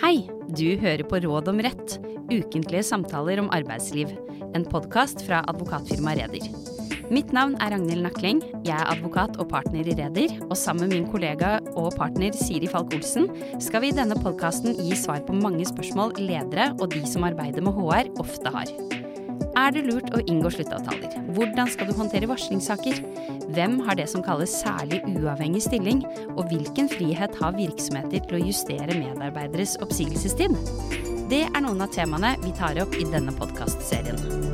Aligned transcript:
Hei, 0.00 0.22
du 0.56 0.78
hører 0.80 1.02
på 1.04 1.18
Råd 1.20 1.50
om 1.52 1.58
rett, 1.60 1.98
ukentlige 2.32 2.84
samtaler 2.86 3.42
om 3.42 3.50
arbeidsliv. 3.52 4.08
En 4.56 4.64
podkast 4.64 5.20
fra 5.26 5.42
advokatfirmaet 5.50 6.22
Reder. 6.22 6.46
Mitt 7.12 7.34
navn 7.36 7.58
er 7.60 7.74
Ragnhild 7.74 8.06
Nakling. 8.06 8.40
Jeg 8.64 8.72
er 8.78 8.88
advokat 8.88 9.36
og 9.42 9.50
partner 9.50 9.84
i 9.84 9.96
Reder. 9.98 10.38
Og 10.48 10.56
sammen 10.56 10.88
med 10.88 10.96
min 10.96 11.10
kollega 11.12 11.58
og 11.74 11.92
partner 11.98 12.32
Siri 12.32 12.70
Falk 12.72 12.96
Olsen 12.96 13.28
skal 13.60 13.84
vi 13.84 13.92
i 13.92 13.98
denne 13.98 14.16
podkasten 14.16 14.80
gi 14.80 14.96
svar 14.96 15.20
på 15.26 15.36
mange 15.36 15.68
spørsmål 15.68 16.16
ledere 16.22 16.70
og 16.78 16.88
de 16.96 17.04
som 17.08 17.28
arbeider 17.28 17.60
med 17.60 17.76
HR, 17.76 18.14
ofte 18.22 18.56
har. 18.56 18.72
Er 19.58 19.74
det 19.74 19.84
lurt 19.86 20.08
å 20.16 20.20
inngå 20.26 20.50
sluttavtaler? 20.54 21.18
Hvordan 21.36 21.70
skal 21.70 21.88
du 21.88 21.94
håndtere 21.96 22.28
varslingssaker? 22.30 23.02
Hvem 23.52 23.78
har 23.86 23.98
det 23.98 24.08
som 24.10 24.24
kalles 24.24 24.54
særlig 24.62 25.02
uavhengig 25.08 25.62
stilling? 25.66 26.02
Og 26.36 26.46
hvilken 26.52 26.90
frihet 26.92 27.36
har 27.40 27.56
virksomheter 27.58 28.24
til 28.26 28.40
å 28.40 28.44
justere 28.46 28.96
medarbeideres 28.98 29.78
oppsigelsestid? 29.84 30.56
Det 31.32 31.46
er 31.48 31.64
noen 31.64 31.84
av 31.84 31.92
temaene 31.94 32.34
vi 32.42 32.52
tar 32.58 32.80
opp 32.82 32.96
i 32.98 33.08
denne 33.08 33.32
podkastserien. 33.36 34.51